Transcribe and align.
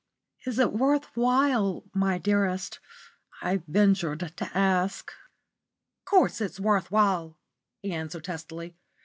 "Is 0.47 0.57
it 0.57 0.73
worth 0.73 1.15
while, 1.15 1.83
my 1.93 2.17
dearest?" 2.17 2.79
I 3.39 3.61
ventured 3.67 4.35
to 4.37 4.57
ask. 4.57 5.11
"Of 5.11 6.05
course 6.05 6.41
it's 6.41 6.59
worth 6.59 6.89
while," 6.89 7.37
he 7.83 7.91
answered 7.93 8.23
testily. 8.23 8.73